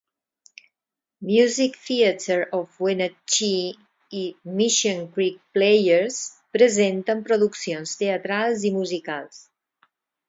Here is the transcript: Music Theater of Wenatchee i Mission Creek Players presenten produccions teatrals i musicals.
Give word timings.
Music 1.21 1.75
Theater 1.89 2.37
of 2.59 2.69
Wenatchee 2.79 3.75
i 4.21 4.23
Mission 4.61 5.05
Creek 5.19 5.37
Players 5.59 6.17
presenten 6.57 7.23
produccions 7.31 7.93
teatrals 8.01 8.69
i 8.71 8.77
musicals. 8.79 9.45